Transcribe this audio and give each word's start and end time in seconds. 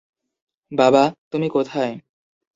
বাবা, 0.71 1.03
তুমি 1.31 1.47
কোথায়? 1.49 1.93